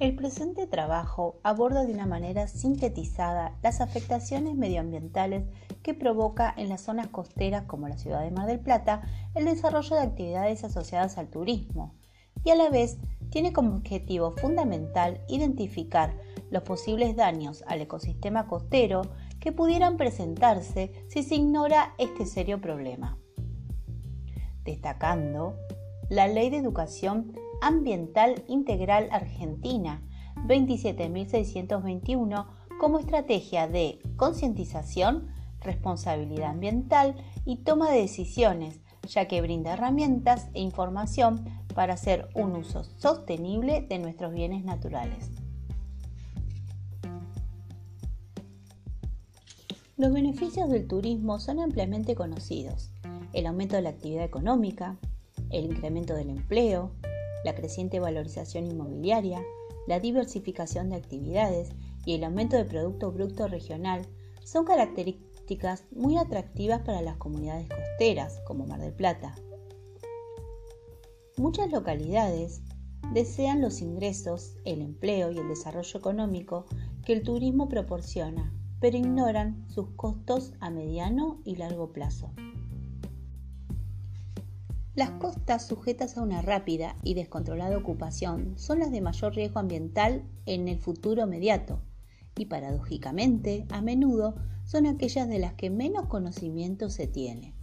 [0.00, 5.44] El presente trabajo aborda de una manera sintetizada las afectaciones medioambientales
[5.84, 9.02] que provoca en las zonas costeras como la ciudad de Mar del Plata
[9.36, 11.94] el desarrollo de actividades asociadas al turismo
[12.42, 12.98] y a la vez
[13.30, 16.16] tiene como objetivo fundamental identificar
[16.50, 19.02] los posibles daños al ecosistema costero
[19.38, 23.16] que pudieran presentarse si se ignora este serio problema.
[24.64, 25.56] Destacando
[26.08, 27.32] la Ley de Educación
[27.64, 30.02] Ambiental Integral Argentina
[30.46, 32.46] 27621
[32.78, 35.28] como estrategia de concientización,
[35.62, 42.54] responsabilidad ambiental y toma de decisiones, ya que brinda herramientas e información para hacer un
[42.54, 45.30] uso sostenible de nuestros bienes naturales.
[49.96, 52.90] Los beneficios del turismo son ampliamente conocidos.
[53.32, 54.98] El aumento de la actividad económica,
[55.48, 56.92] el incremento del empleo,
[57.44, 59.42] la creciente valorización inmobiliaria,
[59.86, 61.70] la diversificación de actividades
[62.04, 64.06] y el aumento del Producto Bruto Regional
[64.44, 69.34] son características muy atractivas para las comunidades costeras, como Mar del Plata.
[71.36, 72.62] Muchas localidades
[73.12, 76.66] desean los ingresos, el empleo y el desarrollo económico
[77.04, 82.32] que el turismo proporciona, pero ignoran sus costos a mediano y largo plazo.
[84.94, 90.22] Las costas sujetas a una rápida y descontrolada ocupación son las de mayor riesgo ambiental
[90.46, 91.80] en el futuro inmediato
[92.38, 97.54] y paradójicamente a menudo son aquellas de las que menos conocimiento se tiene.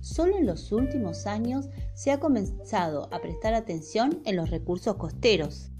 [0.00, 5.70] Solo en los últimos años se ha comenzado a prestar atención en los recursos costeros.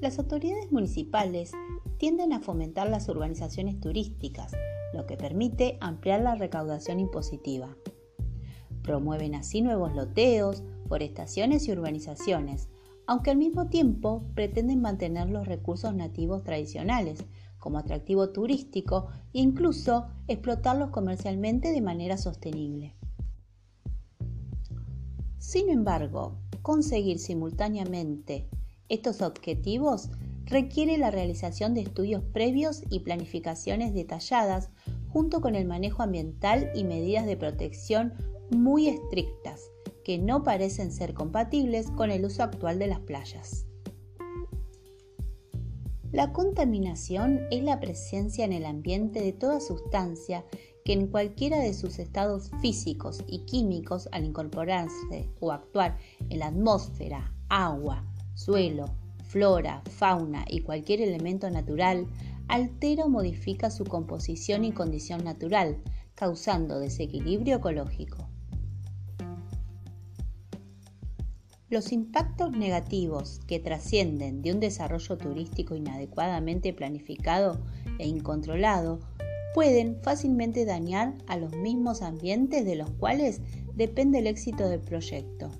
[0.00, 1.50] Las autoridades municipales
[1.98, 4.52] tienden a fomentar las urbanizaciones turísticas,
[4.94, 7.76] lo que permite ampliar la recaudación impositiva.
[8.82, 12.68] Promueven así nuevos loteos, forestaciones y urbanizaciones,
[13.06, 17.24] aunque al mismo tiempo pretenden mantener los recursos nativos tradicionales
[17.58, 22.94] como atractivo turístico e incluso explotarlos comercialmente de manera sostenible.
[25.38, 28.48] Sin embargo, conseguir simultáneamente
[28.88, 30.10] estos objetivos
[30.44, 34.70] requiere la realización de estudios previos y planificaciones detalladas
[35.08, 38.14] junto con el manejo ambiental y medidas de protección
[38.50, 39.70] muy estrictas
[40.04, 43.66] que no parecen ser compatibles con el uso actual de las playas.
[46.12, 50.44] La contaminación es la presencia en el ambiente de toda sustancia
[50.84, 56.48] que en cualquiera de sus estados físicos y químicos al incorporarse o actuar en la
[56.48, 58.86] atmósfera, agua, suelo,
[59.22, 62.08] flora, fauna y cualquier elemento natural
[62.48, 65.76] altera o modifica su composición y condición natural,
[66.16, 68.29] causando desequilibrio ecológico.
[71.70, 77.60] Los impactos negativos que trascienden de un desarrollo turístico inadecuadamente planificado
[78.00, 78.98] e incontrolado
[79.54, 83.40] pueden fácilmente dañar a los mismos ambientes de los cuales
[83.72, 85.52] depende el éxito del proyecto.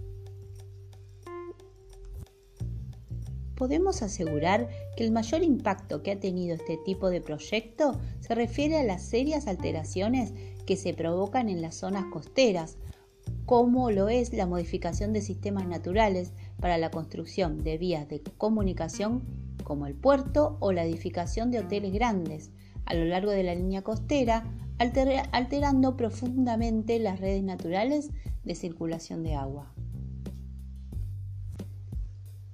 [3.55, 8.79] Podemos asegurar que el mayor impacto que ha tenido este tipo de proyecto se refiere
[8.79, 10.33] a las serias alteraciones
[10.67, 12.79] que se provocan en las zonas costeras,
[13.51, 19.25] como lo es la modificación de sistemas naturales para la construcción de vías de comunicación
[19.65, 22.53] como el puerto o la edificación de hoteles grandes
[22.85, 24.45] a lo largo de la línea costera,
[24.79, 28.11] alterando profundamente las redes naturales
[28.45, 29.75] de circulación de agua.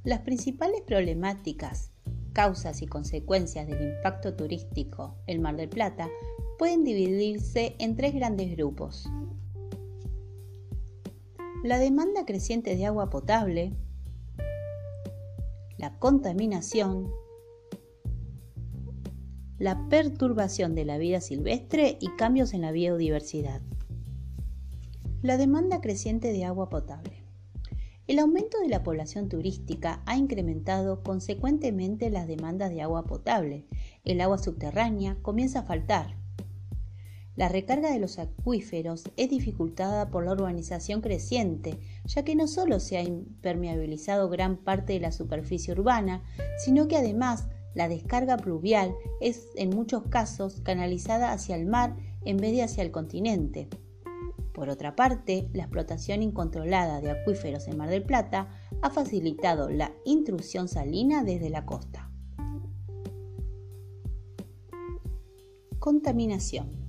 [0.02, 1.90] Las principales problemáticas,
[2.32, 6.08] causas y consecuencias del impacto turístico en Mar del Plata
[6.58, 9.10] pueden dividirse en tres grandes grupos
[11.66, 13.72] la demanda creciente de agua potable,
[15.78, 17.10] la contaminación,
[19.58, 23.62] la perturbación de la vida silvestre y cambios en la biodiversidad.
[25.22, 27.24] La demanda creciente de agua potable.
[28.06, 33.66] El aumento de la población turística ha incrementado consecuentemente las demandas de agua potable.
[34.04, 36.14] El agua subterránea comienza a faltar
[37.36, 42.80] la recarga de los acuíferos es dificultada por la urbanización creciente, ya que no solo
[42.80, 46.22] se ha impermeabilizado gran parte de la superficie urbana,
[46.58, 51.94] sino que además la descarga pluvial es en muchos casos canalizada hacia el mar
[52.24, 53.68] en vez de hacia el continente.
[54.54, 58.48] Por otra parte, la explotación incontrolada de acuíferos en Mar del Plata
[58.80, 62.10] ha facilitado la intrusión salina desde la costa.
[65.78, 66.85] Contaminación.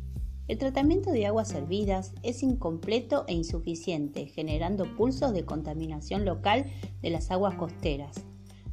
[0.48, 6.68] El tratamiento de aguas servidas es incompleto e insuficiente, generando pulsos de contaminación local
[7.02, 8.24] de las aguas costeras.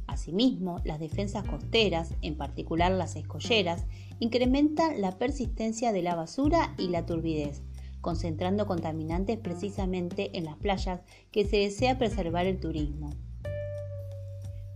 [0.07, 3.85] Asimismo, las defensas costeras, en particular las escolleras,
[4.19, 7.63] incrementan la persistencia de la basura y la turbidez,
[7.99, 11.01] concentrando contaminantes precisamente en las playas
[11.31, 13.09] que se desea preservar el turismo.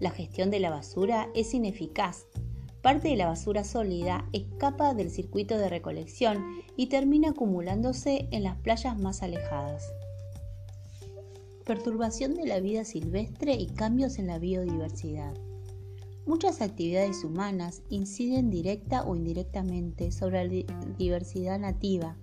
[0.01, 2.25] La gestión de la basura es ineficaz.
[2.81, 6.43] Parte de la basura sólida escapa del circuito de recolección
[6.77, 9.91] y termina acumulándose en las playas más alejadas
[11.69, 15.35] perturbación de la vida silvestre y cambios en la biodiversidad.
[16.25, 20.65] Muchas actividades humanas inciden directa o indirectamente sobre la
[20.97, 22.17] diversidad nativa,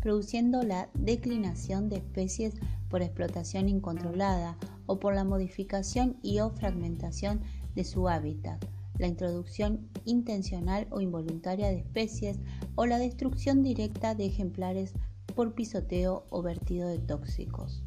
[0.00, 2.54] produciendo la declinación de especies
[2.88, 4.56] por explotación incontrolada
[4.86, 7.42] o por la modificación y o fragmentación
[7.74, 8.64] de su hábitat,
[8.98, 12.38] la introducción intencional o involuntaria de especies
[12.74, 14.94] o la destrucción directa de ejemplares
[15.34, 17.82] por pisoteo o vertido de tóxicos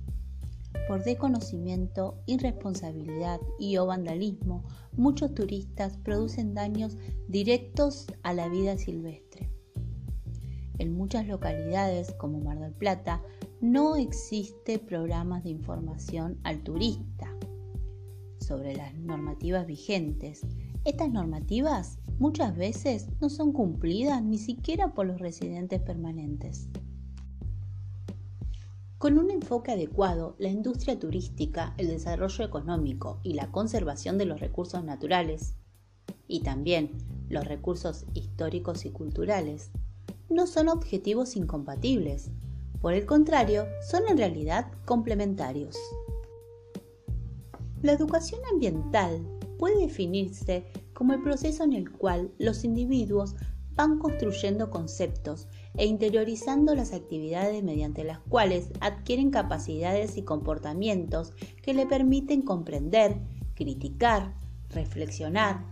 [0.89, 4.63] por desconocimiento, irresponsabilidad y o vandalismo,
[4.97, 6.97] muchos turistas producen daños
[7.27, 9.51] directos a la vida silvestre.
[10.79, 13.21] En muchas localidades, como Mar del Plata,
[13.61, 17.35] no existe programas de información al turista
[18.39, 20.41] sobre las normativas vigentes.
[20.89, 26.67] Estas normativas muchas veces no son cumplidas ni siquiera por los residentes permanentes.
[28.97, 34.39] Con un enfoque adecuado, la industria turística, el desarrollo económico y la conservación de los
[34.39, 35.53] recursos naturales,
[36.27, 36.89] y también
[37.29, 39.69] los recursos históricos y culturales,
[40.27, 42.31] no son objetivos incompatibles,
[42.81, 45.77] por el contrario, son en realidad complementarios.
[47.83, 49.21] La educación ambiental
[49.59, 50.65] puede definirse
[50.99, 53.37] como el proceso en el cual los individuos
[53.73, 55.47] van construyendo conceptos
[55.77, 61.31] e interiorizando las actividades mediante las cuales adquieren capacidades y comportamientos
[61.63, 63.15] que le permiten comprender,
[63.55, 64.33] criticar,
[64.71, 65.63] reflexionar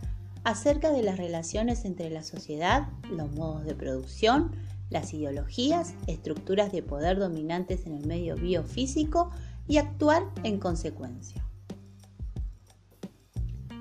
[0.46, 4.54] acerca de las relaciones entre la sociedad, los modos de producción,
[4.90, 9.30] las ideologías, estructuras de poder dominantes en el medio biofísico
[9.68, 11.47] y actuar en consecuencia.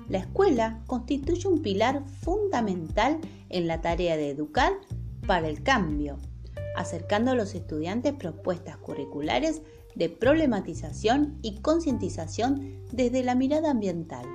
[0.09, 3.19] La escuela constituye un pilar fundamental
[3.49, 4.73] en la tarea de educar
[5.25, 6.17] para el cambio,
[6.77, 9.61] acercando a los estudiantes propuestas curriculares
[9.95, 14.25] de problematización y concientización desde la mirada ambiental.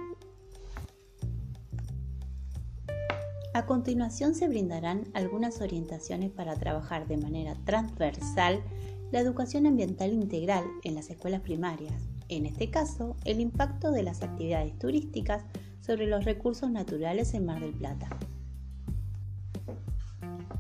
[3.55, 8.63] A continuación se brindarán algunas orientaciones para trabajar de manera transversal
[9.11, 14.23] la educación ambiental integral en las escuelas primarias, en este caso el impacto de las
[14.23, 15.45] actividades turísticas
[15.81, 18.09] sobre los recursos naturales en Mar del Plata.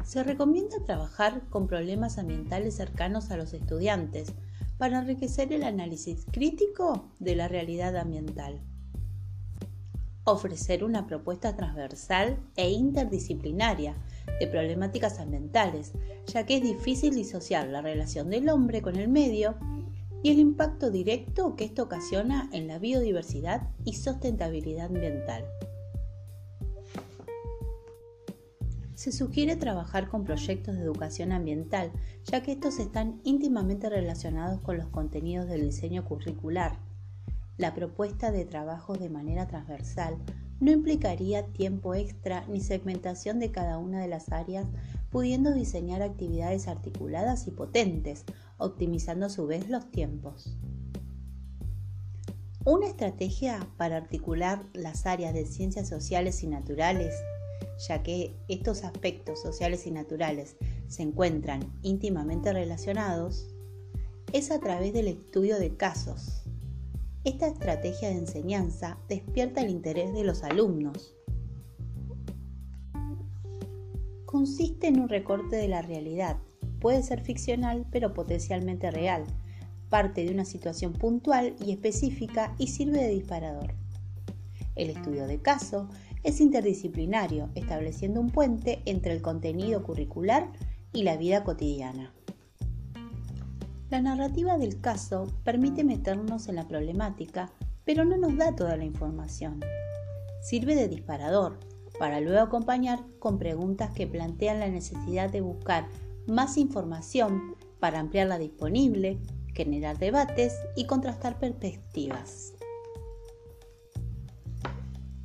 [0.05, 4.35] Se recomienda trabajar con problemas ambientales cercanos a los estudiantes
[4.77, 8.61] para enriquecer el análisis crítico de la realidad ambiental.
[10.25, 13.95] Ofrecer una propuesta transversal e interdisciplinaria
[14.39, 15.93] de problemáticas ambientales,
[16.27, 19.57] ya que es difícil disociar la relación del hombre con el medio
[20.23, 25.45] y el impacto directo que esto ocasiona en la biodiversidad y sustentabilidad ambiental.
[28.95, 31.91] Se sugiere trabajar con proyectos de educación ambiental,
[32.25, 36.79] ya que estos están íntimamente relacionados con los contenidos del diseño curricular.
[37.57, 40.19] La propuesta de trabajo de manera transversal
[40.61, 44.67] no implicaría tiempo extra ni segmentación de cada una de las áreas,
[45.11, 48.25] pudiendo diseñar actividades articuladas y potentes,
[48.62, 50.57] optimizando a su vez los tiempos.
[52.64, 57.12] Una estrategia para articular las áreas de ciencias sociales y naturales,
[57.88, 63.49] ya que estos aspectos sociales y naturales se encuentran íntimamente relacionados,
[64.33, 66.45] es a través del estudio de casos.
[67.25, 71.14] Esta estrategia de enseñanza despierta el interés de los alumnos.
[74.25, 76.38] Consiste en un recorte de la realidad
[76.83, 79.25] puede ser ficcional pero potencialmente real,
[79.89, 83.75] parte de una situación puntual y específica y sirve de disparador.
[84.75, 85.89] El estudio de caso
[86.25, 90.51] es interdisciplinario, estableciendo un puente entre el contenido curricular
[90.93, 92.12] y la vida cotidiana.
[93.89, 97.53] La narrativa del caso permite meternos en la problemática,
[97.85, 99.61] pero no nos da toda la información.
[100.43, 101.61] Sirve de disparador,
[102.01, 105.87] para luego acompañar con preguntas que plantean la necesidad de buscar
[106.26, 109.19] más información para ampliar la disponible,
[109.55, 112.55] generar debates y contrastar perspectivas.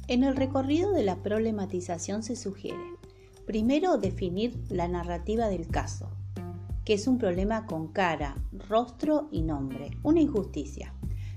[0.07, 2.95] En el recorrido de la problematización se sugiere,
[3.45, 6.09] primero, definir la narrativa del caso,
[6.85, 8.37] que es un problema con cara,
[8.69, 10.93] rostro y nombre, una injusticia.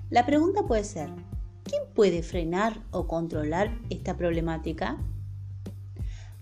[0.08, 1.10] La pregunta puede ser,
[1.64, 4.98] ¿quién puede frenar o controlar esta problemática?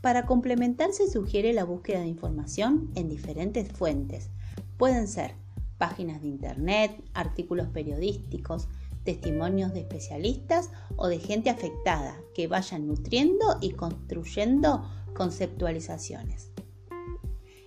[0.01, 4.31] Para complementar se sugiere la búsqueda de información en diferentes fuentes.
[4.77, 5.35] Pueden ser
[5.77, 8.69] páginas de internet, artículos periodísticos,
[9.05, 16.53] testimonios de especialistas o de gente afectada que vayan nutriendo y construyendo conceptualizaciones.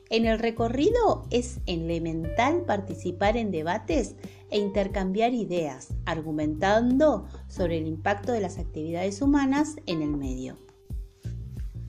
[0.09, 4.15] En el recorrido es elemental participar en debates
[4.49, 10.57] e intercambiar ideas, argumentando sobre el impacto de las actividades humanas en el medio.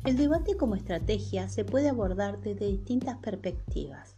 [0.04, 4.16] El debate como estrategia se puede abordar desde distintas perspectivas,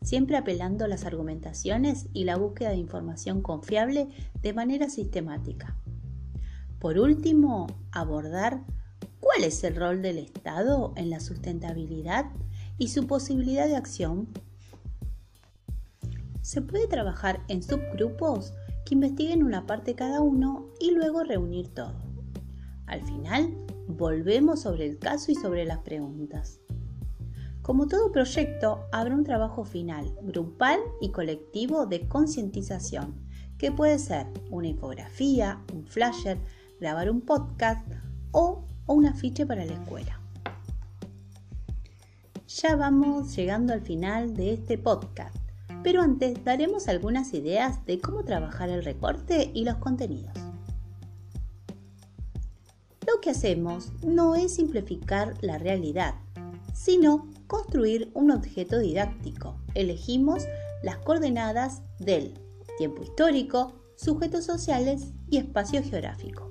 [0.00, 4.08] siempre apelando a las argumentaciones y la búsqueda de información confiable
[4.40, 5.76] de manera sistemática.
[6.78, 8.64] Por último, abordar
[9.20, 12.26] cuál es el rol del Estado en la sustentabilidad
[12.78, 14.28] y su posibilidad de acción.
[16.40, 18.54] Se puede trabajar en subgrupos
[18.86, 21.94] que investiguen una parte cada uno y luego reunir todo.
[22.86, 26.60] Al final, volvemos sobre el caso y sobre las preguntas.
[27.62, 33.14] Como todo proyecto, habrá un trabajo final, grupal y colectivo de concientización,
[33.58, 36.38] que puede ser una infografía, un flyer,
[36.78, 37.84] grabar un podcast
[38.30, 40.20] o un afiche para la escuela.
[42.46, 45.36] Ya vamos llegando al final de este podcast,
[45.82, 50.45] pero antes daremos algunas ideas de cómo trabajar el recorte y los contenidos.
[53.06, 56.14] Lo que hacemos no es simplificar la realidad,
[56.74, 59.60] sino construir un objeto didáctico.
[59.74, 60.44] Elegimos
[60.82, 62.34] las coordenadas del
[62.78, 66.50] tiempo histórico, sujetos sociales y espacio geográfico.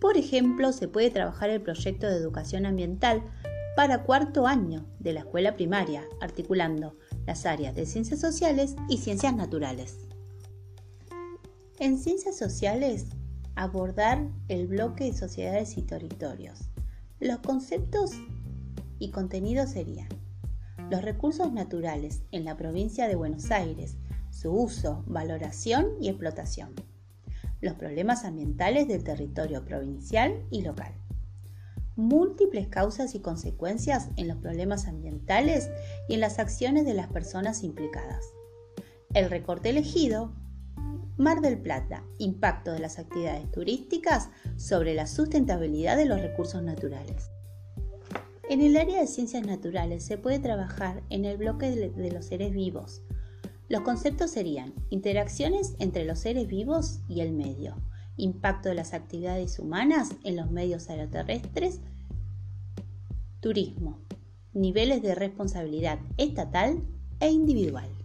[0.00, 3.22] Por ejemplo, se puede trabajar el proyecto de educación ambiental
[3.74, 9.34] para cuarto año de la escuela primaria, articulando las áreas de ciencias sociales y ciencias
[9.34, 9.98] naturales.
[11.78, 13.06] En ciencias sociales,
[13.58, 16.70] abordar el bloque de sociedades y territorios.
[17.18, 18.12] Los conceptos
[19.00, 20.08] y contenidos serían
[20.90, 23.96] los recursos naturales en la provincia de Buenos Aires,
[24.30, 26.72] su uso, valoración y explotación,
[27.60, 30.94] los problemas ambientales del territorio provincial y local,
[31.96, 35.68] múltiples causas y consecuencias en los problemas ambientales
[36.08, 38.24] y en las acciones de las personas implicadas.
[39.14, 40.32] El recorte elegido,
[41.18, 47.32] Mar del Plata, impacto de las actividades turísticas sobre la sustentabilidad de los recursos naturales.
[48.48, 52.52] En el área de ciencias naturales se puede trabajar en el bloque de los seres
[52.52, 53.02] vivos.
[53.68, 57.74] Los conceptos serían interacciones entre los seres vivos y el medio,
[58.16, 61.80] impacto de las actividades humanas en los medios aeroterrestres,
[63.40, 63.98] turismo,
[64.54, 66.80] niveles de responsabilidad estatal
[67.18, 67.97] e individual.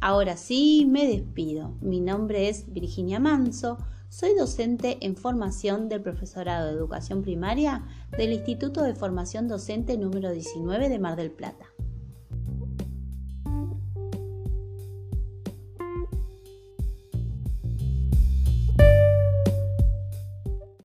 [0.00, 1.76] Ahora sí, me despido.
[1.82, 3.76] Mi nombre es Virginia Manso,
[4.08, 7.84] soy docente en formación del profesorado de educación primaria
[8.16, 11.69] del Instituto de Formación Docente número 19 de Mar del Plata.